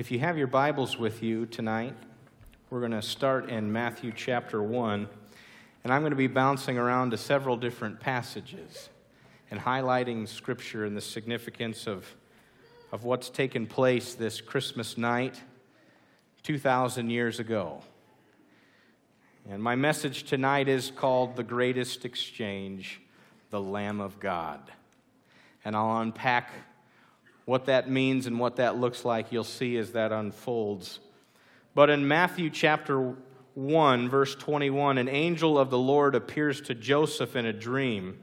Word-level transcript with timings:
If 0.00 0.10
you 0.10 0.18
have 0.20 0.38
your 0.38 0.46
Bibles 0.46 0.96
with 0.96 1.22
you 1.22 1.44
tonight, 1.44 1.92
we're 2.70 2.78
going 2.80 2.92
to 2.92 3.02
start 3.02 3.50
in 3.50 3.70
Matthew 3.70 4.14
chapter 4.16 4.62
1, 4.62 5.06
and 5.84 5.92
I'm 5.92 6.00
going 6.00 6.12
to 6.12 6.16
be 6.16 6.26
bouncing 6.26 6.78
around 6.78 7.10
to 7.10 7.18
several 7.18 7.58
different 7.58 8.00
passages 8.00 8.88
and 9.50 9.60
highlighting 9.60 10.26
Scripture 10.26 10.86
and 10.86 10.96
the 10.96 11.02
significance 11.02 11.86
of, 11.86 12.06
of 12.92 13.04
what's 13.04 13.28
taken 13.28 13.66
place 13.66 14.14
this 14.14 14.40
Christmas 14.40 14.96
night 14.96 15.38
2,000 16.44 17.10
years 17.10 17.38
ago. 17.38 17.82
And 19.50 19.62
my 19.62 19.74
message 19.74 20.22
tonight 20.22 20.66
is 20.66 20.90
called 20.90 21.36
The 21.36 21.44
Greatest 21.44 22.06
Exchange, 22.06 23.02
the 23.50 23.60
Lamb 23.60 24.00
of 24.00 24.18
God. 24.18 24.60
And 25.62 25.76
I'll 25.76 26.00
unpack 26.00 26.52
what 27.44 27.66
that 27.66 27.90
means 27.90 28.26
and 28.26 28.38
what 28.38 28.56
that 28.56 28.76
looks 28.76 29.04
like, 29.04 29.32
you'll 29.32 29.44
see 29.44 29.76
as 29.76 29.92
that 29.92 30.12
unfolds. 30.12 31.00
But 31.74 31.90
in 31.90 32.06
Matthew 32.06 32.50
chapter 32.50 33.14
1, 33.54 34.08
verse 34.08 34.34
21, 34.34 34.98
an 34.98 35.08
angel 35.08 35.58
of 35.58 35.70
the 35.70 35.78
Lord 35.78 36.14
appears 36.14 36.60
to 36.62 36.74
Joseph 36.74 37.36
in 37.36 37.46
a 37.46 37.52
dream. 37.52 38.22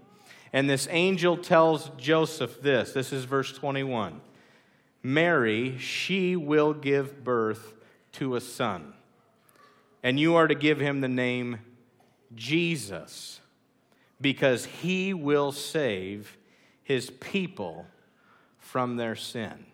And 0.53 0.69
this 0.69 0.87
angel 0.89 1.37
tells 1.37 1.89
Joseph 1.97 2.61
this 2.61 2.93
this 2.93 3.11
is 3.11 3.25
verse 3.25 3.51
21 3.53 4.21
Mary, 5.03 5.77
she 5.77 6.35
will 6.35 6.73
give 6.73 7.23
birth 7.23 7.73
to 8.13 8.35
a 8.35 8.41
son, 8.41 8.93
and 10.03 10.19
you 10.19 10.35
are 10.35 10.47
to 10.47 10.55
give 10.55 10.79
him 10.79 11.01
the 11.01 11.07
name 11.07 11.59
Jesus, 12.35 13.39
because 14.19 14.65
he 14.65 15.13
will 15.13 15.51
save 15.51 16.37
his 16.83 17.09
people 17.09 17.85
from 18.67 18.97
their 18.97 19.15
sin. 19.15 19.65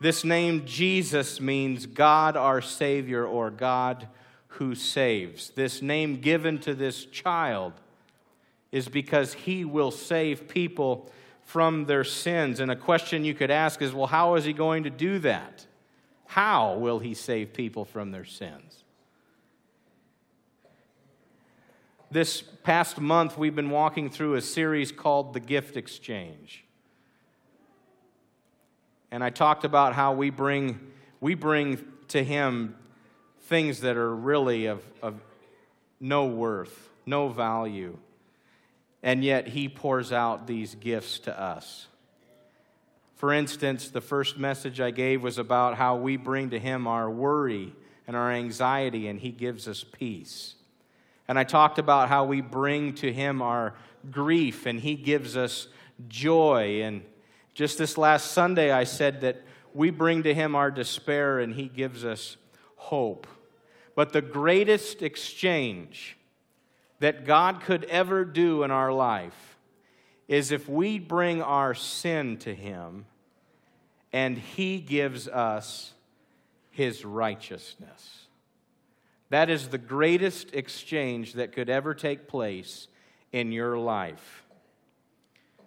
This 0.00 0.24
name 0.24 0.64
Jesus 0.64 1.40
means 1.40 1.86
God 1.86 2.36
our 2.36 2.60
Savior 2.60 3.26
or 3.26 3.50
God 3.50 4.08
who 4.46 4.74
saves. 4.74 5.50
This 5.50 5.82
name 5.82 6.20
given 6.20 6.58
to 6.60 6.74
this 6.74 7.04
child 7.06 7.72
is 8.70 8.88
because 8.88 9.34
he 9.34 9.64
will 9.64 9.90
save 9.90 10.48
people 10.48 11.10
from 11.42 11.86
their 11.86 12.04
sins. 12.04 12.60
And 12.60 12.70
a 12.70 12.76
question 12.76 13.24
you 13.24 13.34
could 13.34 13.50
ask 13.50 13.82
is 13.82 13.92
well, 13.92 14.06
how 14.06 14.36
is 14.36 14.44
he 14.44 14.52
going 14.52 14.84
to 14.84 14.90
do 14.90 15.18
that? 15.20 15.66
How 16.26 16.74
will 16.74 16.98
he 16.98 17.14
save 17.14 17.52
people 17.52 17.84
from 17.84 18.10
their 18.10 18.24
sins? 18.24 18.84
This 22.10 22.42
past 22.42 23.00
month, 23.00 23.38
we've 23.38 23.56
been 23.56 23.70
walking 23.70 24.10
through 24.10 24.34
a 24.34 24.42
series 24.42 24.92
called 24.92 25.32
The 25.32 25.40
Gift 25.40 25.76
Exchange. 25.76 26.61
And 29.12 29.22
I 29.22 29.28
talked 29.28 29.64
about 29.64 29.92
how 29.92 30.14
we 30.14 30.30
bring, 30.30 30.80
we 31.20 31.34
bring 31.34 31.84
to 32.08 32.24
Him 32.24 32.74
things 33.42 33.80
that 33.80 33.98
are 33.98 34.14
really 34.14 34.66
of, 34.66 34.82
of 35.02 35.20
no 36.00 36.24
worth, 36.24 36.88
no 37.04 37.28
value. 37.28 37.98
And 39.02 39.22
yet 39.22 39.48
He 39.48 39.68
pours 39.68 40.12
out 40.12 40.46
these 40.46 40.74
gifts 40.74 41.18
to 41.20 41.38
us. 41.38 41.88
For 43.16 43.34
instance, 43.34 43.90
the 43.90 44.00
first 44.00 44.38
message 44.38 44.80
I 44.80 44.90
gave 44.90 45.22
was 45.22 45.36
about 45.36 45.76
how 45.76 45.96
we 45.96 46.16
bring 46.16 46.48
to 46.50 46.58
Him 46.58 46.86
our 46.86 47.10
worry 47.10 47.74
and 48.06 48.16
our 48.16 48.32
anxiety, 48.32 49.08
and 49.08 49.20
He 49.20 49.30
gives 49.30 49.68
us 49.68 49.84
peace. 49.84 50.54
And 51.28 51.38
I 51.38 51.44
talked 51.44 51.78
about 51.78 52.08
how 52.08 52.24
we 52.24 52.40
bring 52.40 52.94
to 52.94 53.12
Him 53.12 53.42
our 53.42 53.74
grief, 54.10 54.64
and 54.64 54.80
He 54.80 54.94
gives 54.94 55.36
us 55.36 55.68
joy. 56.08 56.80
And 56.82 57.02
just 57.54 57.78
this 57.78 57.98
last 57.98 58.32
Sunday, 58.32 58.70
I 58.70 58.84
said 58.84 59.20
that 59.22 59.42
we 59.74 59.90
bring 59.90 60.22
to 60.24 60.34
Him 60.34 60.54
our 60.54 60.70
despair 60.70 61.38
and 61.38 61.54
He 61.54 61.68
gives 61.68 62.04
us 62.04 62.36
hope. 62.76 63.26
But 63.94 64.12
the 64.12 64.22
greatest 64.22 65.02
exchange 65.02 66.16
that 67.00 67.24
God 67.24 67.60
could 67.60 67.84
ever 67.84 68.24
do 68.24 68.62
in 68.62 68.70
our 68.70 68.92
life 68.92 69.56
is 70.28 70.50
if 70.50 70.68
we 70.68 70.98
bring 70.98 71.42
our 71.42 71.74
sin 71.74 72.38
to 72.38 72.54
Him 72.54 73.06
and 74.12 74.38
He 74.38 74.78
gives 74.80 75.28
us 75.28 75.92
His 76.70 77.04
righteousness. 77.04 78.26
That 79.30 79.50
is 79.50 79.68
the 79.68 79.78
greatest 79.78 80.54
exchange 80.54 81.34
that 81.34 81.52
could 81.52 81.70
ever 81.70 81.94
take 81.94 82.28
place 82.28 82.88
in 83.32 83.50
your 83.50 83.78
life. 83.78 84.41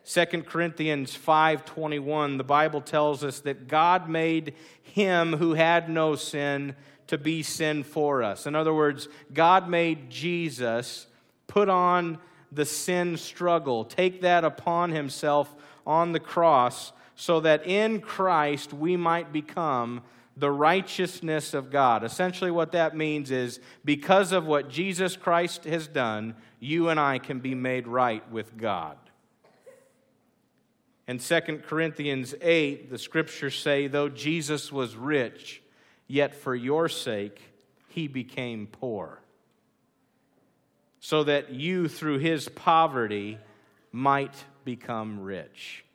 2 0.05 0.45
Corinthians 0.45 1.15
5:21 1.15 2.37
the 2.37 2.43
Bible 2.43 2.79
tells 2.79 3.23
us 3.23 3.39
that 3.39 3.67
God 3.67 4.07
made 4.07 4.53
him 4.81 5.33
who 5.33 5.55
had 5.55 5.89
no 5.89 6.15
sin 6.15 6.75
to 7.07 7.17
be 7.17 7.41
sin 7.41 7.83
for 7.83 8.21
us. 8.21 8.45
In 8.45 8.55
other 8.55 8.73
words, 8.73 9.07
God 9.33 9.67
made 9.67 10.09
Jesus 10.09 11.07
put 11.47 11.69
on 11.69 12.19
the 12.51 12.65
sin 12.65 13.17
struggle, 13.17 13.83
take 13.83 14.21
that 14.21 14.43
upon 14.43 14.91
himself 14.91 15.55
on 15.85 16.11
the 16.11 16.19
cross 16.19 16.93
so 17.15 17.39
that 17.39 17.65
in 17.65 17.99
Christ 17.99 18.73
we 18.73 18.95
might 18.95 19.33
become 19.33 20.03
the 20.37 20.51
righteousness 20.51 21.53
of 21.53 21.71
God. 21.71 22.03
Essentially, 22.03 22.51
what 22.51 22.73
that 22.73 22.95
means 22.95 23.31
is 23.31 23.59
because 23.83 24.31
of 24.31 24.45
what 24.45 24.69
Jesus 24.69 25.15
Christ 25.15 25.63
has 25.63 25.87
done, 25.87 26.35
you 26.59 26.89
and 26.89 26.99
I 26.99 27.19
can 27.19 27.39
be 27.39 27.55
made 27.55 27.87
right 27.87 28.29
with 28.31 28.57
God. 28.57 28.97
In 31.07 31.19
2 31.19 31.39
Corinthians 31.67 32.33
8, 32.41 32.89
the 32.89 32.97
scriptures 32.97 33.57
say, 33.57 33.87
Though 33.87 34.09
Jesus 34.09 34.71
was 34.71 34.95
rich, 34.95 35.61
yet 36.07 36.33
for 36.35 36.55
your 36.55 36.89
sake 36.89 37.39
he 37.89 38.07
became 38.07 38.67
poor, 38.67 39.19
so 40.99 41.23
that 41.23 41.51
you 41.51 41.87
through 41.87 42.17
his 42.17 42.49
poverty 42.49 43.37
might 43.91 44.33
become 44.63 45.21
rich. 45.21 45.85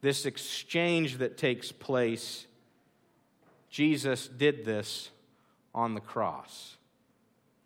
This 0.00 0.26
exchange 0.26 1.18
that 1.18 1.38
takes 1.38 1.70
place, 1.70 2.46
Jesus 3.70 4.26
did 4.26 4.64
this 4.64 5.10
on 5.72 5.94
the 5.94 6.00
cross 6.00 6.76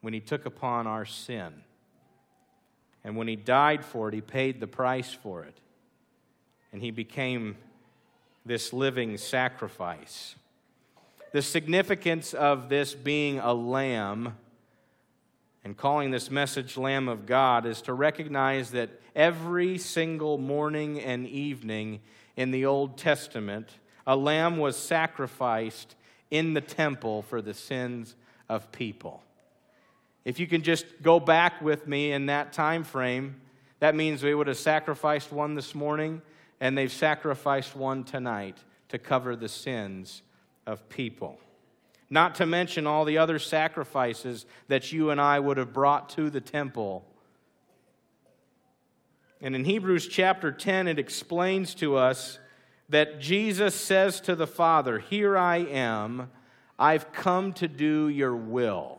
when 0.02 0.12
he 0.12 0.20
took 0.20 0.44
upon 0.44 0.86
our 0.86 1.06
sin. 1.06 1.52
And 3.02 3.16
when 3.16 3.26
he 3.26 3.36
died 3.36 3.82
for 3.82 4.08
it, 4.08 4.14
he 4.14 4.20
paid 4.20 4.60
the 4.60 4.66
price 4.66 5.12
for 5.12 5.44
it 5.44 5.56
and 6.72 6.82
he 6.82 6.90
became 6.90 7.56
this 8.44 8.72
living 8.72 9.16
sacrifice. 9.16 10.34
The 11.32 11.42
significance 11.42 12.34
of 12.34 12.68
this 12.68 12.94
being 12.94 13.38
a 13.38 13.52
lamb 13.52 14.36
and 15.62 15.76
calling 15.76 16.10
this 16.10 16.30
message 16.30 16.76
Lamb 16.76 17.08
of 17.08 17.26
God 17.26 17.66
is 17.66 17.82
to 17.82 17.92
recognize 17.92 18.70
that 18.70 18.90
every 19.14 19.76
single 19.78 20.38
morning 20.38 21.00
and 21.00 21.26
evening 21.26 22.00
in 22.36 22.50
the 22.50 22.64
Old 22.64 22.96
Testament, 22.96 23.68
a 24.06 24.16
lamb 24.16 24.56
was 24.56 24.76
sacrificed 24.76 25.94
in 26.30 26.54
the 26.54 26.60
temple 26.60 27.22
for 27.22 27.42
the 27.42 27.54
sins 27.54 28.16
of 28.48 28.72
people. 28.72 29.22
If 30.24 30.40
you 30.40 30.46
can 30.46 30.62
just 30.62 30.86
go 31.02 31.20
back 31.20 31.60
with 31.60 31.86
me 31.86 32.12
in 32.12 32.26
that 32.26 32.52
time 32.52 32.84
frame, 32.84 33.40
that 33.80 33.94
means 33.94 34.22
we 34.22 34.34
would 34.34 34.46
have 34.46 34.58
sacrificed 34.58 35.32
one 35.32 35.54
this 35.54 35.74
morning 35.74 36.22
and 36.60 36.76
they've 36.76 36.92
sacrificed 36.92 37.74
one 37.74 38.04
tonight 38.04 38.58
to 38.88 38.98
cover 38.98 39.34
the 39.34 39.48
sins 39.48 40.22
of 40.66 40.88
people. 40.88 41.38
Not 42.10 42.34
to 42.36 42.46
mention 42.46 42.86
all 42.86 43.04
the 43.04 43.18
other 43.18 43.38
sacrifices 43.38 44.44
that 44.68 44.92
you 44.92 45.10
and 45.10 45.20
I 45.20 45.38
would 45.38 45.56
have 45.56 45.72
brought 45.72 46.10
to 46.10 46.28
the 46.28 46.40
temple. 46.40 47.04
And 49.40 49.54
in 49.54 49.64
Hebrews 49.64 50.08
chapter 50.08 50.52
10, 50.52 50.88
it 50.88 50.98
explains 50.98 51.74
to 51.76 51.96
us 51.96 52.38
that 52.88 53.20
Jesus 53.20 53.74
says 53.74 54.20
to 54.22 54.34
the 54.34 54.46
Father, 54.46 54.98
Here 54.98 55.38
I 55.38 55.58
am, 55.58 56.30
I've 56.78 57.12
come 57.12 57.52
to 57.54 57.68
do 57.68 58.08
your 58.08 58.34
will. 58.34 58.98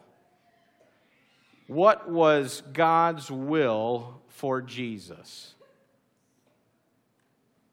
What 1.67 2.09
was 2.09 2.63
God's 2.73 3.29
will 3.29 4.21
for 4.29 4.61
Jesus? 4.61 5.55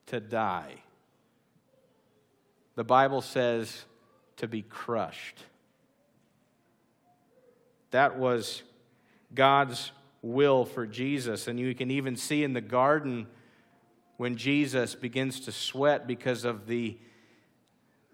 To 0.09 0.21
die. 0.21 0.75
The 2.75 2.85
Bible 2.85 3.23
says 3.23 3.85
to 4.37 4.47
be 4.47 4.63
crushed. 4.63 5.43
That 7.91 8.19
was 8.19 8.63
God's 9.35 9.91
will 10.23 10.65
for 10.65 10.87
Jesus. 10.87 11.49
And 11.49 11.59
you 11.59 11.75
can 11.75 11.91
even 11.91 12.17
see 12.17 12.45
in 12.45 12.53
the 12.53 12.61
garden 12.61 13.27
when 14.17 14.37
Jesus 14.37 14.95
begins 14.95 15.41
to 15.41 15.53
sweat 15.53 16.07
because 16.07 16.45
of 16.45 16.67
the, 16.67 16.99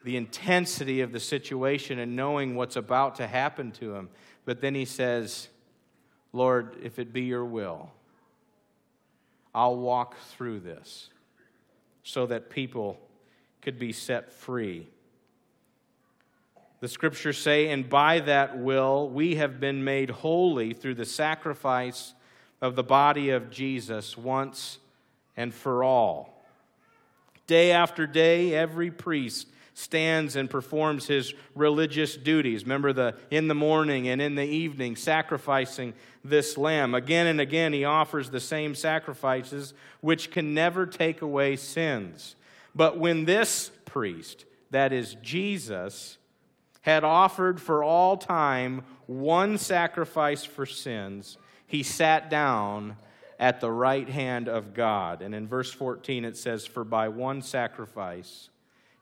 the 0.05 0.17
intensity 0.17 1.00
of 1.00 1.12
the 1.12 1.20
situation 1.20 1.99
and 1.99 2.14
knowing 2.14 2.55
what's 2.55 2.76
about 2.76 3.17
to 3.17 3.26
happen 3.26 3.73
to 3.73 3.94
him. 3.94 4.08
But 4.44 4.61
then 4.61 4.75
he 4.75 4.85
says, 4.85 5.49
Lord, 6.32 6.76
if 6.82 6.99
it 6.99 7.12
be 7.12 7.23
your 7.23 7.44
will, 7.44 7.91
I'll 9.55 9.76
walk 9.76 10.17
through 10.31 10.61
this 10.61 11.08
so 12.04 12.26
that 12.26 12.50
people 12.50 13.00
could 13.62 13.78
be 13.78 13.92
set 13.92 14.30
free. 14.32 14.86
The 16.80 16.88
scriptures 16.88 17.38
say, 17.38 17.68
and 17.70 17.88
by 17.88 18.20
that 18.20 18.58
will 18.58 19.08
we 19.08 19.36
have 19.36 19.58
been 19.58 19.82
made 19.82 20.10
holy 20.10 20.74
through 20.74 20.96
the 20.96 21.06
sacrifice 21.06 22.12
of 22.60 22.76
the 22.76 22.82
body 22.82 23.30
of 23.30 23.50
Jesus 23.50 24.18
once 24.18 24.78
and 25.36 25.52
for 25.52 25.82
all. 25.82 26.44
Day 27.46 27.72
after 27.72 28.06
day, 28.06 28.54
every 28.54 28.90
priest 28.90 29.48
stands 29.74 30.36
and 30.36 30.48
performs 30.48 31.06
his 31.08 31.34
religious 31.54 32.16
duties. 32.16 32.62
Remember 32.62 32.92
the 32.92 33.16
in 33.30 33.48
the 33.48 33.54
morning 33.54 34.08
and 34.08 34.22
in 34.22 34.36
the 34.36 34.44
evening 34.44 34.94
sacrificing 34.94 35.92
this 36.24 36.56
lamb. 36.56 36.94
Again 36.94 37.26
and 37.26 37.40
again 37.40 37.72
he 37.72 37.84
offers 37.84 38.30
the 38.30 38.40
same 38.40 38.74
sacrifices 38.74 39.74
which 40.00 40.30
can 40.30 40.54
never 40.54 40.86
take 40.86 41.22
away 41.22 41.56
sins. 41.56 42.36
But 42.74 42.98
when 42.98 43.24
this 43.24 43.70
priest, 43.84 44.44
that 44.70 44.92
is 44.92 45.16
Jesus, 45.22 46.18
had 46.82 47.02
offered 47.02 47.60
for 47.60 47.82
all 47.82 48.16
time 48.16 48.84
one 49.06 49.58
sacrifice 49.58 50.44
for 50.44 50.66
sins, 50.66 51.36
he 51.66 51.82
sat 51.82 52.30
down 52.30 52.96
at 53.40 53.60
the 53.60 53.70
right 53.70 54.08
hand 54.08 54.48
of 54.48 54.74
God. 54.74 55.20
And 55.20 55.34
in 55.34 55.48
verse 55.48 55.72
14 55.72 56.24
it 56.24 56.36
says, 56.36 56.64
For 56.64 56.84
by 56.84 57.08
one 57.08 57.42
sacrifice, 57.42 58.50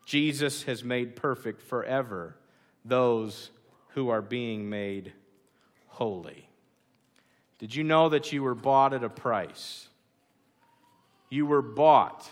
Jesus 0.04 0.64
has 0.64 0.82
made 0.82 1.16
perfect 1.16 1.62
forever 1.62 2.37
those 2.84 3.50
who 3.88 4.08
are 4.08 4.22
being 4.22 4.69
made 4.69 5.12
holy. 5.87 6.49
Did 7.58 7.75
you 7.75 7.84
know 7.84 8.08
that 8.08 8.32
you 8.32 8.43
were 8.43 8.54
bought 8.54 8.93
at 8.93 9.04
a 9.04 9.08
price? 9.08 9.88
You 11.31 11.46
were 11.46 11.62
bought 11.62 12.28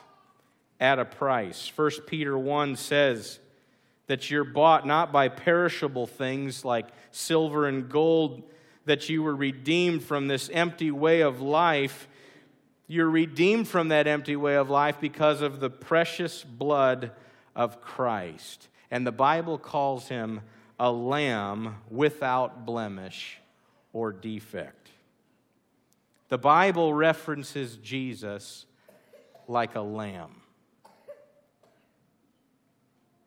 at 0.80 0.98
a 0.98 1.04
price. 1.04 1.70
1 1.76 1.90
Peter 2.06 2.36
1 2.36 2.76
says, 2.76 3.38
that 4.10 4.28
you're 4.28 4.42
bought 4.42 4.84
not 4.84 5.12
by 5.12 5.28
perishable 5.28 6.04
things 6.04 6.64
like 6.64 6.88
silver 7.12 7.68
and 7.68 7.88
gold, 7.88 8.42
that 8.84 9.08
you 9.08 9.22
were 9.22 9.36
redeemed 9.36 10.02
from 10.02 10.26
this 10.26 10.50
empty 10.52 10.90
way 10.90 11.20
of 11.20 11.40
life. 11.40 12.08
You're 12.88 13.08
redeemed 13.08 13.68
from 13.68 13.86
that 13.90 14.08
empty 14.08 14.34
way 14.34 14.56
of 14.56 14.68
life 14.68 14.96
because 15.00 15.42
of 15.42 15.60
the 15.60 15.70
precious 15.70 16.42
blood 16.42 17.12
of 17.54 17.80
Christ. 17.80 18.68
And 18.90 19.06
the 19.06 19.12
Bible 19.12 19.58
calls 19.58 20.08
him 20.08 20.40
a 20.78 20.90
lamb 20.90 21.76
without 21.90 22.64
blemish 22.64 23.38
or 23.92 24.12
defect. 24.12 24.90
The 26.28 26.38
Bible 26.38 26.94
references 26.94 27.76
Jesus 27.76 28.66
like 29.48 29.74
a 29.74 29.80
lamb. 29.80 30.42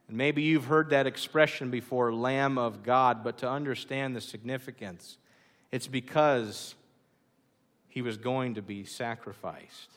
And 0.08 0.18
maybe 0.18 0.42
you've 0.44 0.66
heard 0.66 0.90
that 0.92 1.08
expression 1.08 1.70
before, 1.70 2.14
Lamb 2.14 2.58
of 2.58 2.84
God, 2.84 3.24
but 3.24 3.38
to 3.40 3.50
understand 3.50 4.16
the 4.16 4.22
significance, 4.22 5.18
it's 5.72 5.88
because 5.88 6.75
he 7.88 8.02
was 8.02 8.18
going 8.18 8.56
to 8.56 8.62
be 8.62 8.84
sacrificed. 8.84 9.90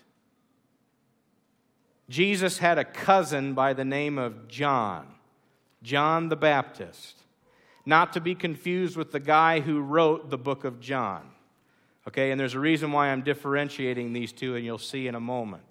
Jesus 2.09 2.59
had 2.59 2.79
a 2.79 2.85
cousin 2.85 3.55
by 3.55 3.73
the 3.73 3.85
name 3.85 4.19
of 4.19 4.49
John, 4.49 5.07
John 5.83 6.29
the 6.29 6.37
Baptist, 6.37 7.23
not 7.85 8.13
to 8.13 8.21
be 8.21 8.35
confused 8.35 8.97
with 8.97 9.13
the 9.13 9.21
guy 9.21 9.61
who 9.61 9.81
wrote 9.81 10.31
the 10.31 10.39
book 10.39 10.65
of 10.65 10.81
John. 10.81 11.31
Okay, 12.09 12.31
and 12.31 12.39
there's 12.39 12.55
a 12.55 12.61
reason 12.61 12.93
why 12.93 13.09
I'm 13.09 13.23
differentiating 13.23 14.13
these 14.13 14.33
two, 14.33 14.55
and 14.55 14.65
you'll 14.65 14.79
see 14.79 15.09
in 15.09 15.17
a 15.17 15.21
moment. 15.21 15.65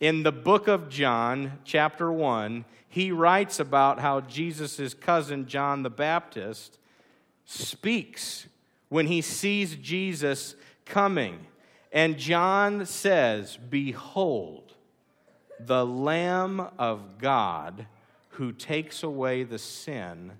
In 0.00 0.22
the 0.22 0.32
book 0.32 0.68
of 0.68 0.90
John, 0.90 1.58
chapter 1.64 2.12
1, 2.12 2.64
he 2.88 3.10
writes 3.10 3.58
about 3.58 3.98
how 3.98 4.20
Jesus' 4.20 4.94
cousin, 4.94 5.46
John 5.46 5.82
the 5.82 5.90
Baptist, 5.90 6.78
speaks 7.46 8.46
when 8.90 9.06
he 9.06 9.22
sees 9.22 9.76
Jesus 9.76 10.54
coming. 10.84 11.46
And 11.90 12.18
John 12.18 12.84
says, 12.86 13.56
Behold, 13.56 14.74
the 15.60 15.84
Lamb 15.84 16.60
of 16.78 17.18
God 17.18 17.86
who 18.30 18.52
takes 18.52 19.02
away 19.02 19.42
the 19.42 19.58
sin 19.58 20.32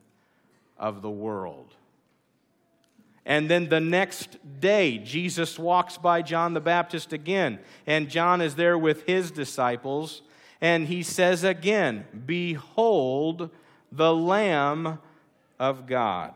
of 0.78 1.02
the 1.02 1.10
world. 1.10 1.74
And 3.26 3.50
then 3.50 3.68
the 3.68 3.80
next 3.80 4.38
day, 4.60 4.98
Jesus 4.98 5.58
walks 5.58 5.98
by 5.98 6.22
John 6.22 6.54
the 6.54 6.60
Baptist 6.60 7.12
again, 7.12 7.58
and 7.86 8.08
John 8.08 8.40
is 8.40 8.54
there 8.54 8.78
with 8.78 9.04
his 9.04 9.30
disciples, 9.30 10.22
and 10.60 10.86
he 10.86 11.02
says 11.02 11.44
again, 11.44 12.06
Behold 12.24 13.50
the 13.92 14.14
Lamb 14.14 14.98
of 15.58 15.86
God. 15.86 16.32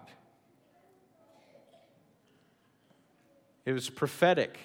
It 3.65 3.73
was 3.73 3.89
prophetic. 3.89 4.59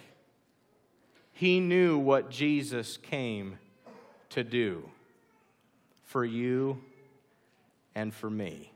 He 1.32 1.60
knew 1.60 1.98
what 1.98 2.32
Jesus 2.32 2.98
came 2.98 3.60
to 4.30 4.44
do 4.44 4.90
for 6.04 6.24
you 6.24 6.80
and 7.96 8.14
for 8.14 8.30
me 8.30 8.72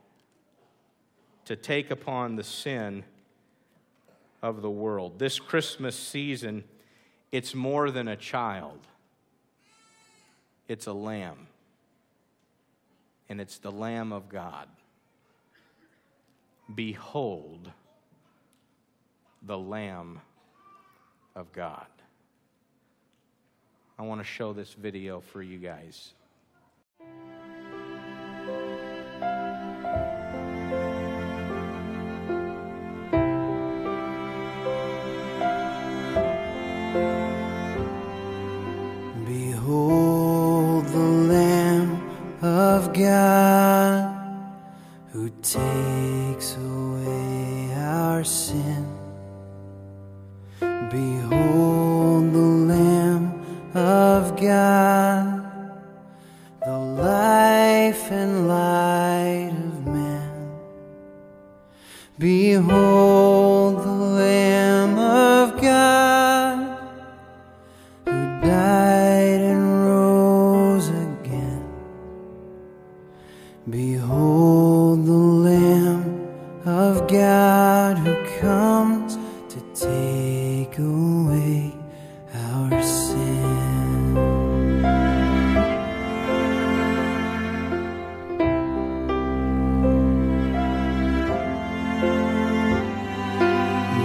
to 1.45 1.55
take 1.55 1.91
upon 1.91 2.35
the 2.35 2.43
sin 2.43 3.03
of 4.41 4.61
the 4.61 4.69
world. 4.69 5.19
This 5.19 5.39
Christmas 5.39 5.97
season, 5.97 6.63
it's 7.31 7.53
more 7.53 7.91
than 7.91 8.07
a 8.07 8.15
child, 8.15 8.79
it's 10.67 10.87
a 10.87 10.93
lamb. 10.93 11.47
And 13.29 13.39
it's 13.39 13.59
the 13.59 13.71
Lamb 13.71 14.11
of 14.11 14.27
God. 14.27 14.67
Behold 16.75 17.71
the 19.41 19.57
Lamb 19.57 20.19
of 21.33 21.53
God. 21.53 21.87
I 24.01 24.03
want 24.03 24.19
to 24.19 24.25
show 24.25 24.51
this 24.51 24.73
video 24.73 25.19
for 25.19 25.43
you 25.43 25.59
guys. 25.59 26.13
Behold 39.23 40.85
the 40.87 40.97
Lamb 40.97 42.01
of 42.41 42.93
God 42.93 44.51
who 45.11 45.29
takes 45.43 46.55
away 46.55 47.75
our 47.75 48.23
sin. 48.23 48.60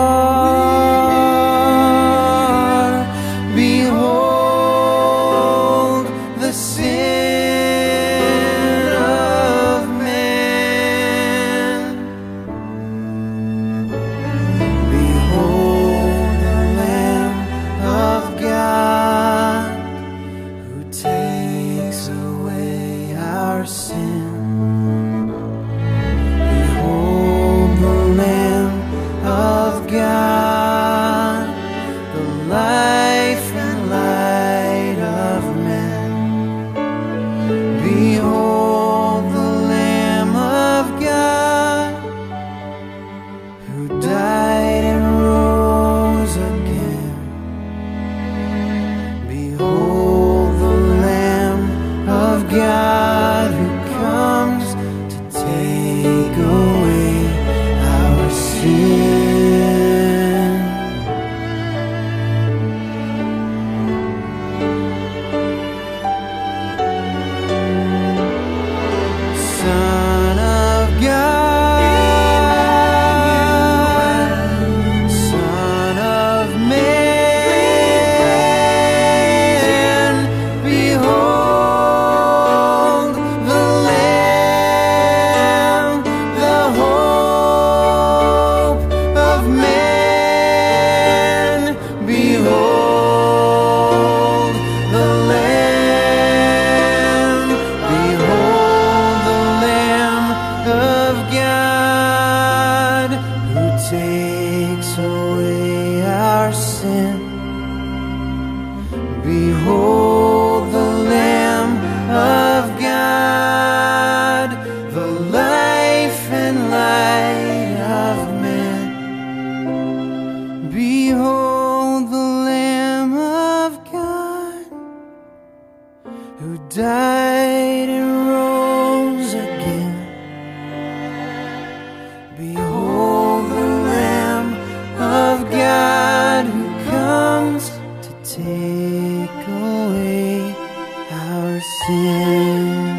Sin. 141.60 142.95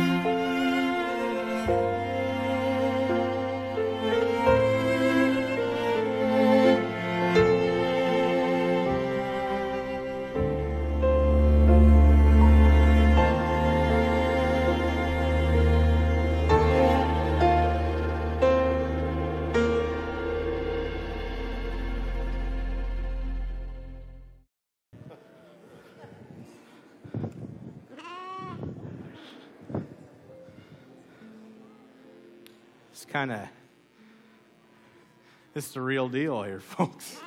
This 35.58 35.66
is 35.66 35.74
the 35.74 35.82
real 35.82 36.08
deal 36.08 36.44
here, 36.44 36.60
folks. 36.78 37.20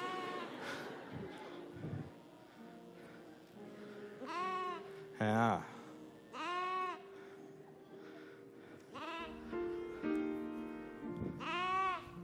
Yeah. 5.21 5.59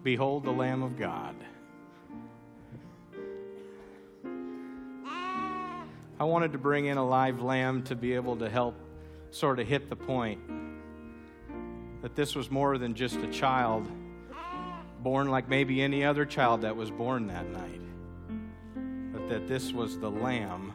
Behold 0.05 0.45
the 0.45 0.53
Lamb 0.53 0.85
of 0.85 0.97
God. 0.97 1.35
I 6.21 6.23
wanted 6.23 6.53
to 6.53 6.59
bring 6.59 6.87
in 6.87 6.99
a 6.99 7.05
live 7.05 7.43
lamb 7.43 7.83
to 7.83 7.97
be 7.97 8.15
able 8.15 8.37
to 8.37 8.49
help 8.49 8.77
sort 9.33 9.59
of 9.59 9.67
hit 9.67 9.91
the 9.91 9.97
point 9.97 10.41
that 12.01 12.15
this 12.15 12.37
was 12.37 12.49
more 12.49 12.79
than 12.79 12.95
just 12.95 13.17
a 13.17 13.27
child 13.27 13.91
born 15.07 15.31
like 15.31 15.49
maybe 15.49 15.81
any 15.83 16.05
other 16.05 16.27
child 16.27 16.63
that 16.63 16.75
was 16.75 16.91
born 16.91 17.29
that 17.29 17.49
night, 17.51 17.81
but 19.13 19.29
that 19.29 19.47
this 19.47 19.73
was 19.73 20.01
the 20.01 20.11
Lamb 20.11 20.73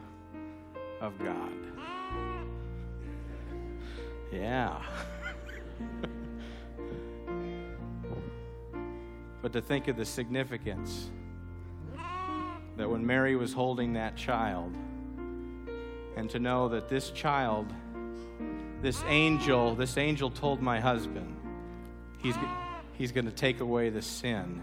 of 1.02 1.12
God. 1.18 1.52
Yeah. 4.32 4.80
but 9.42 9.52
to 9.52 9.60
think 9.60 9.88
of 9.88 9.98
the 9.98 10.06
significance 10.06 11.10
that 12.78 12.88
when 12.88 13.04
Mary 13.04 13.36
was 13.36 13.52
holding 13.52 13.92
that 13.92 14.16
child, 14.16 14.74
and 16.16 16.30
to 16.30 16.38
know 16.38 16.70
that 16.70 16.88
this 16.88 17.10
child, 17.10 17.70
this 18.80 19.04
angel, 19.08 19.74
this 19.74 19.98
angel 19.98 20.30
told 20.30 20.62
my 20.62 20.80
husband, 20.80 21.36
he's, 22.22 22.34
he's 23.02 23.10
going 23.10 23.26
to 23.26 23.32
take 23.32 23.58
away 23.58 23.90
the 23.90 24.00
sin 24.00 24.62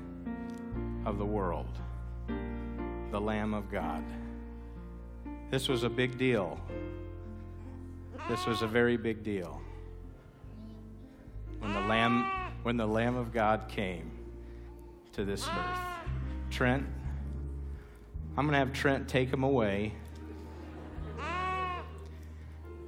of 1.06 1.18
the 1.18 1.26
world, 1.26 1.78
the 3.12 3.20
Lamb 3.20 3.54
of 3.54 3.70
God. 3.70 4.02
This 5.50 5.68
was 5.68 5.84
a 5.84 5.90
big 5.90 6.18
deal. 6.18 6.58
This 8.30 8.46
was 8.46 8.62
a 8.62 8.68
very 8.68 8.96
big 8.96 9.24
deal. 9.24 9.60
When 11.60 11.74
the 11.74 11.82
Lamb, 11.82 12.32
when 12.64 12.78
the 12.78 12.88
Lamb 12.88 13.18
of 13.18 13.34
God 13.34 13.68
came 13.68 14.10
to 15.12 15.26
this 15.26 15.46
earth. 15.46 15.80
Trent, 16.50 16.88
I'm 18.38 18.46
going 18.46 18.54
to 18.54 18.60
have 18.60 18.72
Trent 18.72 19.10
take 19.10 19.34
him 19.34 19.44
away. 19.44 19.92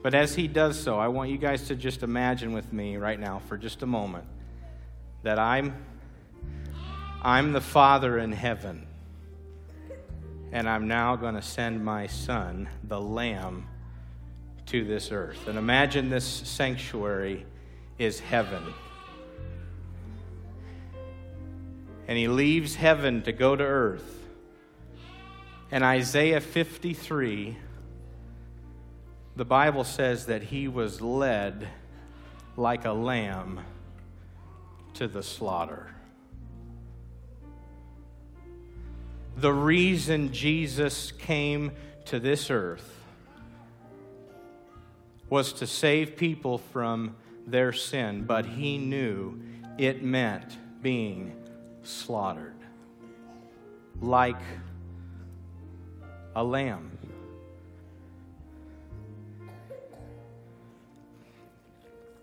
But 0.02 0.14
as 0.14 0.34
he 0.34 0.48
does 0.48 0.80
so, 0.80 0.98
I 0.98 1.10
want 1.10 1.30
you 1.30 1.38
guys 1.38 1.68
to 1.68 1.76
just 1.76 2.04
imagine 2.04 2.54
with 2.54 2.72
me 2.72 2.96
right 2.96 3.20
now 3.20 3.40
for 3.40 3.58
just 3.58 3.84
a 3.84 3.86
moment 3.86 4.24
that 5.24 5.40
I'm 5.40 5.76
I'm 7.22 7.54
the 7.54 7.62
Father 7.62 8.18
in 8.18 8.32
heaven. 8.32 8.88
And 10.52 10.68
I'm 10.68 10.88
now 10.88 11.16
going 11.16 11.36
to 11.36 11.42
send 11.42 11.86
my 11.86 12.08
son, 12.08 12.68
the 12.84 13.00
lamb, 13.00 13.68
to 14.66 14.84
this 14.84 15.12
earth. 15.12 15.48
And 15.48 15.58
imagine 15.58 16.10
this 16.10 16.26
sanctuary 16.26 17.46
is 18.00 18.20
heaven. 18.20 18.74
And 22.08 22.18
he 22.18 22.28
leaves 22.28 22.76
heaven 22.76 23.22
to 23.22 23.32
go 23.32 23.56
to 23.56 23.64
earth. 23.64 24.20
And 25.72 25.84
Isaiah 25.84 26.42
53 26.42 27.58
the 29.36 29.46
Bible 29.46 29.84
says 29.84 30.26
that 30.26 30.44
he 30.44 30.68
was 30.68 31.02
led 31.02 31.68
like 32.58 32.86
a 32.86 32.92
lamb 32.92 33.62
to 34.96 35.08
the 35.08 35.24
slaughter. 35.24 35.96
The 39.38 39.54
reason 39.54 40.34
Jesus 40.34 41.12
came 41.12 41.72
to 42.06 42.20
this 42.20 42.52
earth 42.52 42.98
was 45.30 45.54
to 45.54 45.66
save 45.66 46.18
people 46.18 46.58
from 46.58 47.16
their 47.48 47.72
sin, 47.72 48.24
but 48.26 48.46
he 48.46 48.78
knew 48.78 49.40
it 49.78 50.04
meant 50.04 50.58
being 50.82 51.36
slaughtered 51.84 52.54
like 54.02 54.42
a 56.36 56.44
lamb. 56.44 56.98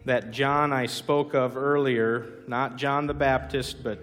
That 0.09 0.31
John 0.31 0.73
I 0.73 0.87
spoke 0.87 1.35
of 1.35 1.59
earlier, 1.59 2.27
not 2.47 2.77
John 2.77 3.07
the 3.07 3.13
Baptist, 3.13 3.85
but 3.85 3.99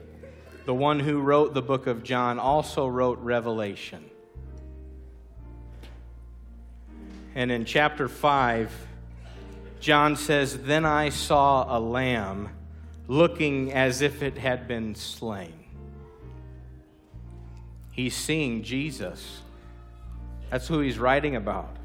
the 0.66 0.74
one 0.74 1.00
who 1.00 1.20
wrote 1.20 1.56
the 1.56 1.64
book 1.64 1.88
of 1.88 2.04
John, 2.04 2.38
also 2.38 2.86
wrote 2.86 3.18
Revelation. 3.22 4.06
And 7.34 7.52
in 7.52 7.66
chapter 7.66 8.08
5, 8.08 8.72
John 9.80 10.16
says, 10.16 10.60
Then 10.60 10.86
I 10.86 11.10
saw 11.10 11.76
a 11.76 11.80
lamb 11.80 12.50
looking 13.08 13.74
as 13.74 14.04
if 14.04 14.22
it 14.22 14.38
had 14.38 14.68
been 14.68 14.94
slain. 14.94 15.54
He's 17.92 18.16
seeing 18.16 18.62
Jesus. 18.62 19.42
That's 20.52 20.68
who 20.68 20.82
he's 20.82 21.00
writing 21.00 21.36
about. 21.36 21.76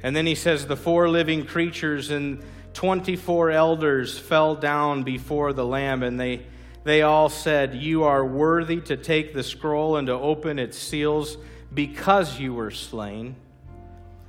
And 0.00 0.14
then 0.14 0.26
he 0.26 0.36
says, 0.36 0.68
The 0.68 0.76
four 0.76 1.08
living 1.08 1.44
creatures 1.44 2.10
and 2.10 2.40
24 2.74 3.50
elders 3.50 4.18
fell 4.18 4.54
down 4.54 5.02
before 5.02 5.52
the 5.52 5.64
Lamb, 5.64 6.02
and 6.02 6.18
they, 6.18 6.46
they 6.84 7.02
all 7.02 7.28
said, 7.28 7.74
You 7.74 8.04
are 8.04 8.24
worthy 8.24 8.80
to 8.82 8.96
take 8.96 9.34
the 9.34 9.42
scroll 9.42 9.96
and 9.96 10.06
to 10.06 10.14
open 10.14 10.58
its 10.58 10.78
seals 10.78 11.36
because 11.72 12.38
you 12.38 12.54
were 12.54 12.70
slain. 12.70 13.36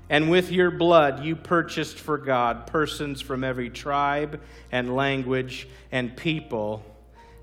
And 0.10 0.32
with 0.32 0.52
your 0.52 0.72
blood 0.72 1.24
you 1.24 1.36
purchased 1.36 1.98
for 2.00 2.18
God 2.18 2.66
persons 2.66 3.22
from 3.22 3.44
every 3.44 3.70
tribe 3.70 4.42
and 4.72 4.96
language 4.96 5.68
and 5.92 6.18
people 6.18 6.84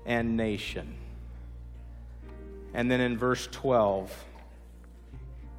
and 0.05 0.35
nation. 0.35 0.95
And 2.73 2.91
then 2.91 2.99
in 2.99 3.17
verse 3.17 3.47
12 3.51 4.25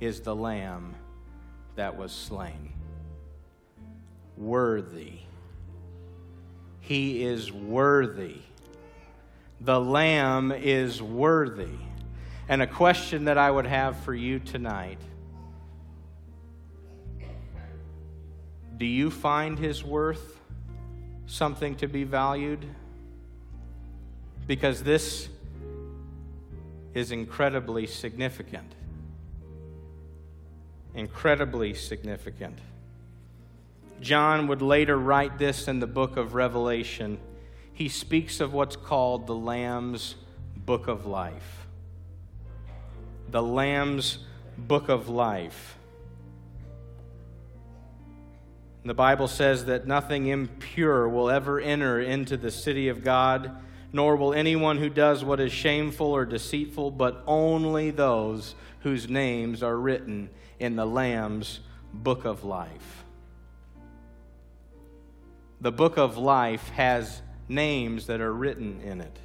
is 0.00 0.20
the 0.20 0.36
Lamb 0.36 0.94
that 1.76 1.96
was 1.96 2.12
slain. 2.12 2.72
Worthy 4.36 5.20
he 6.88 7.22
is 7.22 7.52
worthy. 7.52 8.36
The 9.60 9.78
Lamb 9.78 10.52
is 10.52 11.02
worthy. 11.02 11.76
And 12.48 12.62
a 12.62 12.66
question 12.66 13.26
that 13.26 13.36
I 13.36 13.50
would 13.50 13.66
have 13.66 13.98
for 13.98 14.14
you 14.14 14.38
tonight 14.38 14.98
Do 18.78 18.86
you 18.86 19.10
find 19.10 19.58
his 19.58 19.84
worth 19.84 20.40
something 21.26 21.74
to 21.76 21.88
be 21.88 22.04
valued? 22.04 22.64
Because 24.46 24.82
this 24.82 25.28
is 26.94 27.12
incredibly 27.12 27.86
significant. 27.86 28.72
incredibly 30.94 31.74
significant. 31.74 32.58
John 34.00 34.46
would 34.46 34.62
later 34.62 34.96
write 34.96 35.38
this 35.38 35.66
in 35.68 35.80
the 35.80 35.86
book 35.86 36.16
of 36.16 36.34
Revelation. 36.34 37.18
He 37.72 37.88
speaks 37.88 38.40
of 38.40 38.52
what's 38.52 38.76
called 38.76 39.26
the 39.26 39.34
Lamb's 39.34 40.14
Book 40.56 40.88
of 40.88 41.06
Life. 41.06 41.66
The 43.30 43.42
Lamb's 43.42 44.18
Book 44.56 44.88
of 44.88 45.08
Life. 45.08 45.78
The 48.84 48.94
Bible 48.94 49.28
says 49.28 49.66
that 49.66 49.86
nothing 49.86 50.28
impure 50.28 51.08
will 51.08 51.28
ever 51.28 51.60
enter 51.60 52.00
into 52.00 52.36
the 52.36 52.50
city 52.50 52.88
of 52.88 53.02
God, 53.04 53.50
nor 53.92 54.16
will 54.16 54.32
anyone 54.32 54.78
who 54.78 54.88
does 54.88 55.24
what 55.24 55.40
is 55.40 55.52
shameful 55.52 56.06
or 56.06 56.24
deceitful, 56.24 56.92
but 56.92 57.22
only 57.26 57.90
those 57.90 58.54
whose 58.80 59.08
names 59.08 59.62
are 59.62 59.76
written 59.76 60.30
in 60.58 60.76
the 60.76 60.86
Lamb's 60.86 61.60
book 61.92 62.24
of 62.24 62.44
life. 62.44 63.04
The 65.60 65.72
book 65.72 65.96
of 65.96 66.16
life 66.16 66.68
has 66.70 67.20
names 67.48 68.06
that 68.06 68.20
are 68.20 68.32
written 68.32 68.80
in 68.80 69.00
it. 69.00 69.18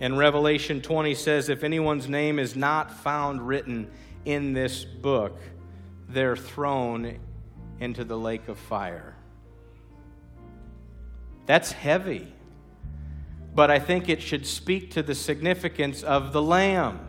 And 0.00 0.16
Revelation 0.16 0.80
20 0.80 1.14
says 1.14 1.48
if 1.48 1.64
anyone's 1.64 2.08
name 2.08 2.38
is 2.38 2.56
not 2.56 2.90
found 2.90 3.46
written 3.46 3.90
in 4.24 4.52
this 4.52 4.84
book, 4.84 5.38
they're 6.08 6.36
thrown 6.36 7.18
into 7.80 8.04
the 8.04 8.16
lake 8.16 8.48
of 8.48 8.58
fire. 8.58 9.14
That's 11.46 11.72
heavy. 11.72 12.32
But 13.54 13.70
I 13.70 13.78
think 13.78 14.08
it 14.08 14.22
should 14.22 14.46
speak 14.46 14.92
to 14.92 15.02
the 15.02 15.14
significance 15.14 16.02
of 16.02 16.32
the 16.32 16.42
Lamb 16.42 17.00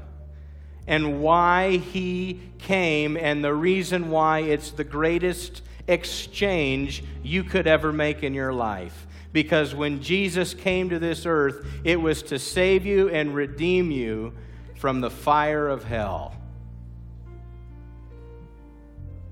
and 0.88 1.22
why 1.22 1.78
he 1.78 2.40
came 2.58 3.18
and 3.18 3.44
the 3.44 3.54
reason 3.54 4.10
why 4.10 4.40
it's 4.40 4.72
the 4.72 4.84
greatest 4.84 5.62
exchange 5.90 7.04
you 7.24 7.44
could 7.44 7.68
ever 7.68 7.92
make 7.92 8.24
in 8.24 8.34
your 8.34 8.54
life. 8.54 9.08
Because 9.32 9.76
when 9.76 10.02
Jesus 10.02 10.54
came 10.54 10.90
to 10.90 11.00
this 11.00 11.26
earth, 11.26 11.66
it 11.84 12.00
was 12.00 12.24
to 12.24 12.40
save 12.40 12.86
you 12.86 13.10
and 13.10 13.36
redeem 13.36 13.92
you 13.92 14.34
from 14.76 15.02
the 15.02 15.10
fire 15.10 15.68
of 15.68 15.84
hell. 15.84 16.36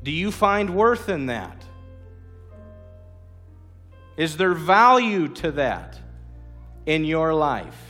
Do 0.04 0.12
you 0.12 0.32
find 0.32 0.76
worth 0.76 1.10
in 1.10 1.28
that? 1.28 1.64
Is 4.16 4.38
there 4.38 4.54
value 4.54 5.28
to 5.30 5.52
that 5.54 6.00
in 6.86 7.06
your 7.06 7.34
life? 7.34 7.84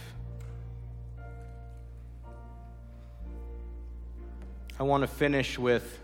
I 4.80 4.84
want 4.84 5.02
to 5.02 5.08
finish 5.08 5.58
with 5.58 6.00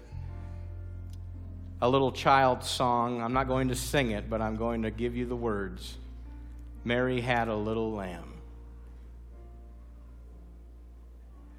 a 1.84 1.90
little 1.90 2.14
child 2.14 2.64
song. 2.64 3.22
I'm 3.22 3.34
not 3.34 3.50
going 3.50 3.68
to 3.68 3.76
sing 3.76 4.12
it, 4.12 4.30
but 4.30 4.42
I'm 4.42 4.56
going 4.56 4.84
to 4.84 4.90
give 4.90 5.18
you 5.18 5.26
the 5.26 5.36
words. 5.36 5.98
Mary 6.86 7.20
had 7.20 7.50
a 7.50 7.56
little 7.58 7.92
lamb. 7.92 8.36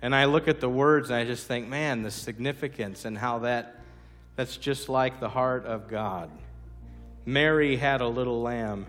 And 0.00 0.14
I 0.14 0.24
look 0.24 0.48
at 0.48 0.60
the 0.60 0.68
words 0.68 1.10
and 1.10 1.18
I 1.18 1.26
just 1.26 1.46
think, 1.46 1.68
man, 1.68 2.02
the 2.02 2.10
significance 2.10 3.04
and 3.04 3.18
how 3.18 3.40
that 3.40 3.82
that's 4.34 4.56
just 4.56 4.88
like 4.88 5.20
the 5.20 5.28
heart 5.28 5.66
of 5.66 5.88
God. 5.88 6.30
Mary 7.26 7.76
had 7.76 8.00
a 8.00 8.08
little 8.08 8.40
lamb. 8.40 8.86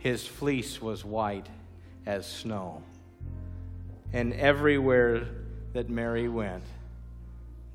His 0.00 0.26
fleece 0.26 0.82
was 0.82 1.04
white 1.04 1.46
as 2.06 2.26
snow. 2.26 2.82
And 4.12 4.34
everywhere 4.34 5.28
that 5.74 5.88
Mary 5.88 6.28
went, 6.28 6.64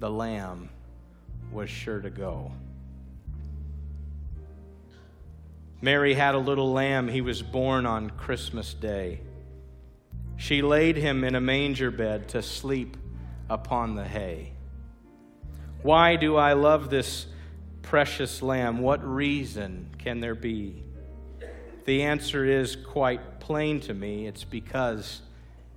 the 0.02 0.10
lamb 0.10 0.68
was 1.54 1.70
sure 1.70 2.02
to 2.02 2.10
go. 2.10 2.52
Mary 5.82 6.14
had 6.16 6.36
a 6.36 6.40
little 6.40 6.72
lamb. 6.72 7.08
He 7.08 7.22
was 7.22 7.42
born 7.42 7.86
on 7.86 8.10
Christmas 8.12 8.74
Day. 8.74 9.22
She 10.38 10.62
laid 10.62 10.98
him 10.98 11.24
in 11.24 11.36
a 11.36 11.42
manger 11.42 11.92
bed 11.92 12.30
to 12.30 12.42
sleep 12.42 12.98
upon 13.50 13.96
the 13.96 14.06
hay. 14.06 14.54
Why 15.84 16.16
do 16.16 16.36
I 16.36 16.54
love 16.54 16.90
this 16.90 17.28
precious 17.82 18.42
lamb? 18.42 18.80
What 18.80 19.08
reason 19.08 19.90
can 19.98 20.20
there 20.20 20.36
be? 20.36 20.84
The 21.86 22.04
answer 22.04 22.44
is 22.44 22.76
quite 22.76 23.40
plain 23.40 23.80
to 23.82 23.94
me 23.94 24.28
it's 24.28 24.44
because 24.44 25.22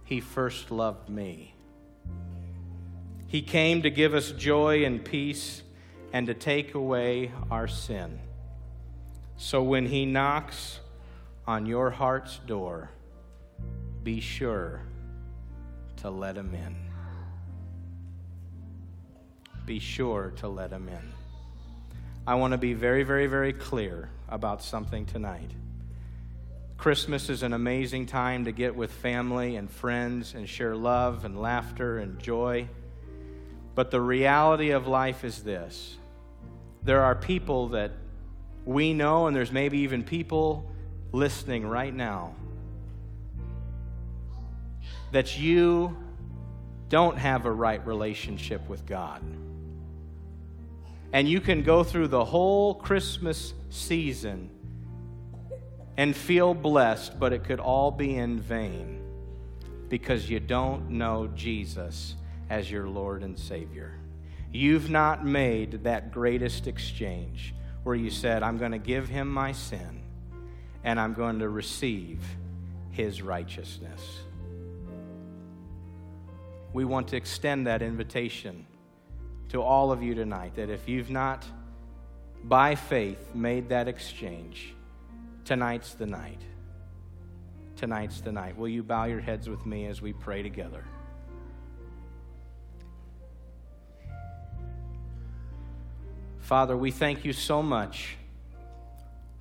he 0.04 0.20
first 0.20 0.70
loved 0.70 1.08
me. 1.08 1.54
He 3.28 3.42
came 3.42 3.82
to 3.82 3.90
give 3.90 4.12
us 4.14 4.32
joy 4.32 4.84
and 4.84 5.04
peace 5.04 5.62
and 6.12 6.26
to 6.26 6.34
take 6.34 6.74
away 6.74 7.30
our 7.50 7.68
sin. 7.68 8.18
So 9.42 9.62
when 9.62 9.87
he 9.87 10.05
knocks 10.05 10.79
on 11.46 11.64
your 11.64 11.90
heart's 11.90 12.38
door, 12.46 12.90
be 14.03 14.20
sure 14.20 14.83
to 15.96 16.11
let 16.11 16.37
him 16.37 16.55
in 16.55 16.90
be 19.70 19.79
sure 19.79 20.33
to 20.38 20.48
let 20.48 20.72
him 20.72 20.88
in. 20.88 21.12
I 22.26 22.35
want 22.35 22.55
to 22.55 22.59
be 22.59 22.74
very, 22.74 23.05
very, 23.05 23.29
very 23.29 23.53
clear 23.53 24.11
about 24.29 24.64
something 24.64 25.07
tonight. 25.07 25.53
Christmas 26.76 27.31
is 27.31 27.44
an 27.44 27.53
amazing 27.53 28.07
time 28.07 28.46
to 28.46 28.50
get 28.50 28.74
with 28.74 28.90
family 28.90 29.55
and 29.55 29.70
friends 29.70 30.35
and 30.35 30.48
share 30.48 30.74
love 30.74 31.24
and 31.24 31.40
laughter 31.40 31.98
and 31.98 32.18
joy. 32.18 32.68
But 33.76 33.92
the 33.92 34.00
reality 34.00 34.70
of 34.70 34.88
life 34.88 35.22
is 35.22 35.44
this 35.44 35.96
there 36.83 37.05
are 37.05 37.14
people 37.14 37.68
that 37.68 37.92
we 38.64 38.92
know, 38.92 39.27
and 39.27 39.35
there's 39.35 39.53
maybe 39.53 39.79
even 39.79 40.03
people 40.03 40.70
listening 41.12 41.66
right 41.66 41.94
now, 41.94 42.35
that 45.12 45.38
you 45.38 45.96
don't 46.88 47.18
have 47.18 47.46
a 47.46 47.53
right 47.53 47.85
relationship 47.87 48.68
with 48.68 48.87
God 48.87 49.23
and 51.12 51.29
you 51.29 51.40
can 51.40 51.62
go 51.62 51.83
through 51.83 52.09
the 52.09 52.25
whole 52.25 52.75
Christmas 52.75 53.53
season 53.68 54.49
and 55.96 56.14
feel 56.14 56.55
blessed, 56.55 57.18
but 57.18 57.33
it 57.33 57.44
could 57.44 57.61
all 57.61 57.90
be 57.90 58.16
in 58.16 58.38
vain 58.38 59.03
because 59.88 60.31
you 60.31 60.38
don't 60.38 60.88
know 60.88 61.27
Jesus 61.35 62.14
as 62.49 62.70
your 62.70 62.88
Lord 62.88 63.23
and 63.23 63.38
Savior. 63.38 63.94
You've 64.53 64.88
not 64.88 65.25
made 65.27 65.85
that 65.85 66.12
greatest 66.12 66.66
exchange 66.66 67.55
where 67.82 67.94
you 67.94 68.10
said, 68.10 68.42
I'm 68.42 68.58
going 68.58 68.72
to 68.72 68.78
give 68.78 69.08
him 69.08 69.28
my 69.28 69.52
sin 69.52 70.02
and 70.84 71.00
I'm 71.00 71.14
going 71.14 71.38
to 71.40 71.48
receive 71.48 72.20
his 72.90 73.22
righteousness. 73.22 74.20
We 76.72 76.84
want 76.84 77.08
to 77.08 77.16
extend 77.16 77.66
that 77.66 77.82
invitation 77.82 78.66
to 79.48 79.62
all 79.62 79.90
of 79.90 80.02
you 80.02 80.14
tonight 80.14 80.54
that 80.54 80.70
if 80.70 80.88
you've 80.88 81.10
not, 81.10 81.44
by 82.44 82.74
faith, 82.74 83.34
made 83.34 83.68
that 83.70 83.88
exchange, 83.88 84.74
tonight's 85.44 85.94
the 85.94 86.06
night. 86.06 86.40
Tonight's 87.76 88.20
the 88.20 88.32
night. 88.32 88.56
Will 88.56 88.68
you 88.68 88.82
bow 88.82 89.04
your 89.04 89.20
heads 89.20 89.48
with 89.48 89.66
me 89.66 89.86
as 89.86 90.00
we 90.00 90.12
pray 90.12 90.42
together? 90.42 90.84
Father, 96.50 96.76
we 96.76 96.90
thank 96.90 97.24
you 97.24 97.32
so 97.32 97.62
much 97.62 98.16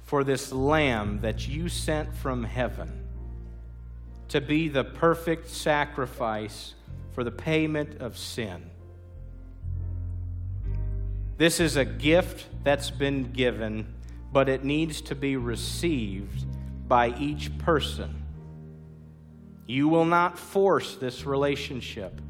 for 0.04 0.24
this 0.24 0.52
lamb 0.52 1.22
that 1.22 1.48
you 1.48 1.68
sent 1.68 2.14
from 2.14 2.44
heaven 2.44 3.04
to 4.28 4.40
be 4.40 4.68
the 4.68 4.84
perfect 4.84 5.50
sacrifice 5.50 6.76
for 7.14 7.24
the 7.24 7.32
payment 7.32 8.00
of 8.00 8.16
sin. 8.16 8.70
This 11.40 11.60
is 11.60 11.78
a 11.78 11.84
gift 11.84 12.46
that's 12.64 12.92
been 12.92 13.32
given, 13.32 13.92
but 14.32 14.48
it 14.48 14.64
needs 14.64 15.02
to 15.02 15.16
be 15.16 15.36
received 15.36 16.46
by 16.88 17.18
each 17.18 17.58
person. 17.58 18.24
You 19.66 19.88
will 19.88 20.06
not 20.06 20.38
force 20.38 20.96
this 20.96 21.26
relationship. 21.26 22.22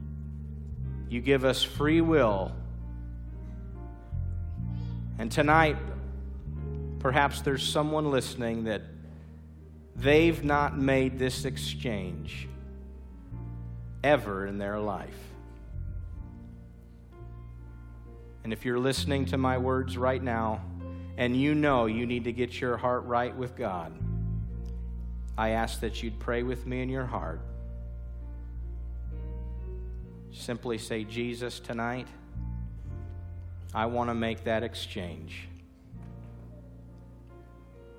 You 1.10 1.20
give 1.20 1.44
us 1.44 1.64
free 1.64 2.00
will. 2.00 2.54
And 5.20 5.30
tonight, 5.30 5.76
perhaps 7.00 7.42
there's 7.42 7.68
someone 7.68 8.10
listening 8.10 8.64
that 8.64 8.82
they've 9.98 10.42
not 10.46 10.78
made 10.78 11.20
this 11.20 11.44
exchange 11.44 12.48
ever 14.02 14.48
in 14.48 14.58
their 14.58 14.80
life. 14.80 15.18
And 18.46 18.54
if 18.54 18.64
you're 18.64 18.80
listening 18.80 19.26
to 19.26 19.38
my 19.38 19.58
words 19.58 19.98
right 19.98 20.24
now 20.24 20.62
and 21.18 21.36
you 21.36 21.54
know 21.54 21.86
you 21.86 22.06
need 22.06 22.24
to 22.24 22.32
get 22.32 22.62
your 22.62 22.78
heart 22.78 23.04
right 23.04 23.36
with 23.36 23.58
God, 23.58 23.92
I 25.38 25.50
ask 25.50 25.82
that 25.82 26.02
you'd 26.02 26.18
pray 26.20 26.44
with 26.44 26.66
me 26.66 26.82
in 26.82 26.88
your 26.88 27.06
heart. 27.06 27.42
Simply 30.32 30.78
say, 30.78 31.04
Jesus, 31.04 31.60
tonight, 31.60 32.08
I 33.74 33.86
want 33.86 34.10
to 34.10 34.16
make 34.16 34.46
that 34.46 34.64
exchange 34.64 35.48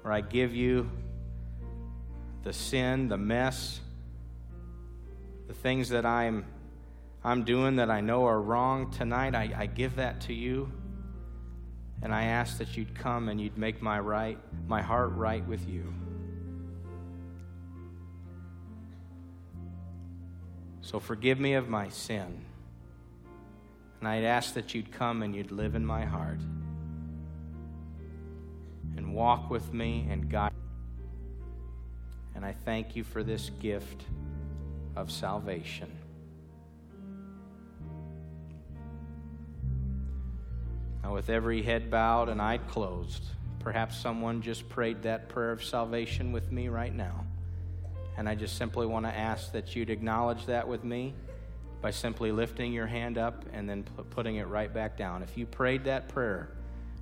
where 0.03 0.13
I 0.13 0.21
give 0.21 0.55
you 0.55 0.91
the 2.43 2.53
sin, 2.53 3.09
the 3.09 3.19
mess, 3.19 3.81
the 5.47 5.55
things 5.55 5.91
that 5.91 6.07
I'm, 6.07 6.47
I'm 7.23 7.45
doing 7.45 7.77
that 7.77 7.91
I 7.91 8.01
know 8.01 8.25
are 8.27 8.41
wrong 8.41 8.91
tonight. 8.91 9.35
I, 9.35 9.53
I 9.57 9.67
give 9.67 9.97
that 9.97 10.23
to 10.23 10.33
you. 10.33 10.73
And 12.03 12.15
I 12.15 12.25
ask 12.25 12.59
that 12.59 12.77
you'd 12.77 12.95
come 12.95 13.29
and 13.29 13.41
you'd 13.41 13.59
make 13.59 13.83
my 13.83 14.01
right, 14.01 14.39
my 14.67 14.81
heart 14.81 15.13
right 15.13 15.47
with 15.47 15.69
you. 15.69 15.93
So 20.81 20.99
forgive 20.99 21.39
me 21.39 21.55
of 21.55 21.69
my 21.69 21.91
sin. 21.91 22.45
And 24.01 24.09
I'd 24.09 24.25
ask 24.25 24.55
that 24.55 24.75
you'd 24.75 24.91
come 24.91 25.23
and 25.23 25.37
you'd 25.37 25.53
live 25.53 25.75
in 25.75 25.85
my 25.85 26.07
heart 26.07 26.41
and 28.97 29.15
walk 29.15 29.51
with 29.51 29.75
me 29.75 30.07
and 30.11 30.29
guide. 30.31 30.53
And 32.35 32.45
I 32.45 32.53
thank 32.65 32.97
you 32.97 33.05
for 33.05 33.23
this 33.23 33.51
gift 33.61 34.05
of 34.97 35.11
salvation. 35.11 35.91
Now, 41.03 41.15
with 41.15 41.29
every 41.29 41.63
head 41.63 41.91
bowed 41.91 42.31
and 42.31 42.41
eye 42.41 42.59
closed, 42.59 43.25
perhaps 43.59 43.99
someone 43.99 44.41
just 44.41 44.67
prayed 44.71 45.03
that 45.03 45.29
prayer 45.29 45.53
of 45.53 45.63
salvation 45.63 46.33
with 46.33 46.51
me 46.51 46.69
right 46.69 46.95
now. 46.95 47.27
And 48.17 48.27
I 48.27 48.35
just 48.35 48.57
simply 48.57 48.87
want 48.87 49.05
to 49.05 49.15
ask 49.15 49.53
that 49.53 49.77
you'd 49.77 49.91
acknowledge 49.91 50.47
that 50.47 50.67
with 50.67 50.85
me 50.85 51.15
by 51.81 51.91
simply 51.91 52.31
lifting 52.31 52.73
your 52.73 52.87
hand 52.87 53.17
up 53.17 53.45
and 53.53 53.69
then 53.69 53.85
putting 54.11 54.37
it 54.37 54.47
right 54.49 54.73
back 54.73 54.97
down. 54.97 55.23
If 55.23 55.37
you 55.39 55.47
prayed 55.47 55.85
that 55.85 56.09
prayer 56.09 56.51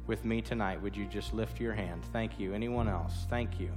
with 0.06 0.24
me 0.24 0.40
tonight, 0.40 0.80
would 0.80 0.96
you 0.96 1.06
just 1.06 1.34
lift 1.34 1.60
your 1.60 1.74
hand? 1.74 2.04
Thank 2.12 2.38
you. 2.38 2.54
Anyone 2.54 2.88
else? 2.88 3.26
Thank 3.28 3.58
you. 3.58 3.70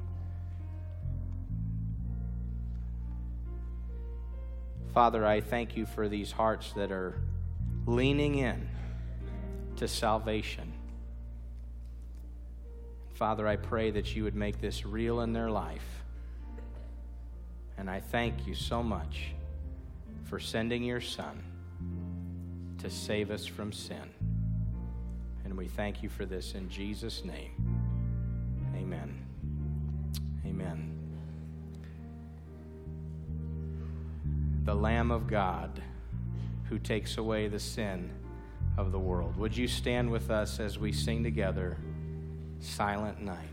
Father, 4.93 5.25
I 5.25 5.41
thank 5.41 5.75
you 5.75 5.85
for 5.85 6.07
these 6.07 6.31
hearts 6.31 6.73
that 6.73 6.91
are 6.91 7.19
leaning 7.85 8.35
in 8.35 8.69
to 9.77 9.87
salvation. 9.87 10.71
Father, 13.13 13.47
I 13.47 13.55
pray 13.55 13.91
that 13.91 14.15
you 14.15 14.23
would 14.23 14.35
make 14.35 14.59
this 14.59 14.85
real 14.85 15.21
in 15.21 15.33
their 15.33 15.49
life. 15.49 16.03
And 17.77 17.89
I 17.89 17.99
thank 17.99 18.45
you 18.45 18.53
so 18.53 18.83
much 18.83 19.31
for 20.31 20.39
sending 20.39 20.81
your 20.81 21.01
Son 21.01 21.43
to 22.77 22.89
save 22.89 23.31
us 23.31 23.45
from 23.45 23.73
sin. 23.73 24.09
And 25.43 25.57
we 25.57 25.67
thank 25.67 26.01
you 26.01 26.07
for 26.07 26.25
this 26.25 26.55
in 26.55 26.69
Jesus' 26.69 27.25
name. 27.25 27.51
Amen. 28.73 29.25
Amen. 30.45 30.97
The 34.63 34.73
Lamb 34.73 35.11
of 35.11 35.27
God 35.27 35.83
who 36.69 36.79
takes 36.79 37.17
away 37.17 37.49
the 37.49 37.59
sin 37.59 38.09
of 38.77 38.93
the 38.93 38.99
world. 38.99 39.35
Would 39.35 39.57
you 39.57 39.67
stand 39.67 40.09
with 40.09 40.31
us 40.31 40.61
as 40.61 40.79
we 40.79 40.93
sing 40.93 41.23
together, 41.23 41.77
Silent 42.61 43.21
Night? 43.21 43.49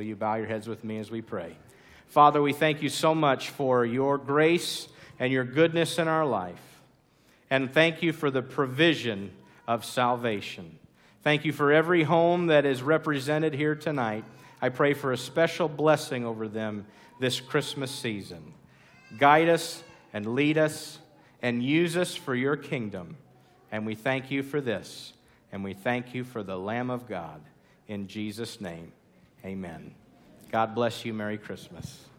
Will 0.00 0.06
you 0.06 0.16
bow 0.16 0.36
your 0.36 0.46
heads 0.46 0.66
with 0.66 0.82
me 0.82 0.96
as 0.96 1.10
we 1.10 1.20
pray? 1.20 1.54
Father, 2.06 2.40
we 2.40 2.54
thank 2.54 2.80
you 2.80 2.88
so 2.88 3.14
much 3.14 3.50
for 3.50 3.84
your 3.84 4.16
grace 4.16 4.88
and 5.18 5.30
your 5.30 5.44
goodness 5.44 5.98
in 5.98 6.08
our 6.08 6.24
life. 6.24 6.80
And 7.50 7.70
thank 7.70 8.02
you 8.02 8.14
for 8.14 8.30
the 8.30 8.40
provision 8.40 9.30
of 9.68 9.84
salvation. 9.84 10.78
Thank 11.22 11.44
you 11.44 11.52
for 11.52 11.70
every 11.70 12.02
home 12.02 12.46
that 12.46 12.64
is 12.64 12.82
represented 12.82 13.52
here 13.52 13.74
tonight. 13.74 14.24
I 14.62 14.70
pray 14.70 14.94
for 14.94 15.12
a 15.12 15.18
special 15.18 15.68
blessing 15.68 16.24
over 16.24 16.48
them 16.48 16.86
this 17.20 17.38
Christmas 17.38 17.90
season. 17.90 18.54
Guide 19.18 19.50
us 19.50 19.82
and 20.14 20.34
lead 20.34 20.56
us 20.56 20.98
and 21.42 21.62
use 21.62 21.94
us 21.94 22.14
for 22.14 22.34
your 22.34 22.56
kingdom. 22.56 23.18
And 23.70 23.84
we 23.84 23.96
thank 23.96 24.30
you 24.30 24.42
for 24.42 24.62
this. 24.62 25.12
And 25.52 25.62
we 25.62 25.74
thank 25.74 26.14
you 26.14 26.24
for 26.24 26.42
the 26.42 26.56
Lamb 26.56 26.88
of 26.88 27.06
God. 27.06 27.42
In 27.86 28.08
Jesus' 28.08 28.62
name, 28.62 28.92
amen. 29.44 29.94
God 30.50 30.74
bless 30.74 31.04
you. 31.04 31.14
Merry 31.14 31.38
Christmas. 31.38 32.09